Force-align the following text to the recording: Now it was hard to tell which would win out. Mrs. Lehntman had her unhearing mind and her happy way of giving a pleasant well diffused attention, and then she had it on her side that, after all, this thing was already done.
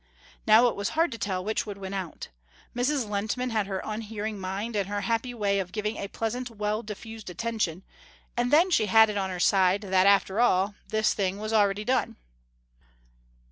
Now 0.47 0.67
it 0.67 0.75
was 0.75 0.89
hard 0.97 1.11
to 1.11 1.19
tell 1.19 1.45
which 1.45 1.67
would 1.67 1.77
win 1.77 1.93
out. 1.93 2.29
Mrs. 2.75 3.07
Lehntman 3.07 3.51
had 3.51 3.67
her 3.67 3.83
unhearing 3.85 4.39
mind 4.39 4.75
and 4.75 4.89
her 4.89 5.01
happy 5.01 5.31
way 5.31 5.59
of 5.59 5.71
giving 5.71 5.97
a 5.97 6.07
pleasant 6.07 6.49
well 6.49 6.81
diffused 6.81 7.29
attention, 7.29 7.83
and 8.35 8.51
then 8.51 8.71
she 8.71 8.87
had 8.87 9.11
it 9.11 9.17
on 9.19 9.29
her 9.29 9.39
side 9.39 9.81
that, 9.81 10.07
after 10.07 10.39
all, 10.39 10.73
this 10.87 11.13
thing 11.13 11.37
was 11.37 11.53
already 11.53 11.83
done. 11.85 12.15